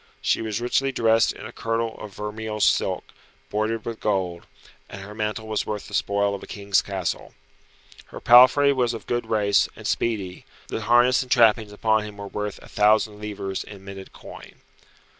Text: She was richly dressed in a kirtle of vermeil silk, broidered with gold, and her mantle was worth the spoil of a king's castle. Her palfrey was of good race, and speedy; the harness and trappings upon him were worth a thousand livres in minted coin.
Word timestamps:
She 0.19 0.41
was 0.41 0.59
richly 0.59 0.91
dressed 0.91 1.31
in 1.31 1.45
a 1.45 1.51
kirtle 1.51 1.95
of 1.99 2.15
vermeil 2.15 2.59
silk, 2.59 3.13
broidered 3.51 3.85
with 3.85 3.99
gold, 3.99 4.47
and 4.89 5.03
her 5.03 5.13
mantle 5.13 5.47
was 5.47 5.67
worth 5.67 5.87
the 5.87 5.93
spoil 5.93 6.33
of 6.33 6.41
a 6.41 6.47
king's 6.47 6.81
castle. 6.81 7.35
Her 8.05 8.19
palfrey 8.19 8.73
was 8.73 8.95
of 8.95 9.05
good 9.05 9.27
race, 9.27 9.69
and 9.75 9.85
speedy; 9.85 10.43
the 10.69 10.81
harness 10.81 11.21
and 11.21 11.29
trappings 11.31 11.71
upon 11.71 12.03
him 12.03 12.17
were 12.17 12.25
worth 12.27 12.57
a 12.63 12.67
thousand 12.67 13.21
livres 13.21 13.63
in 13.63 13.85
minted 13.85 14.11
coin. 14.11 14.61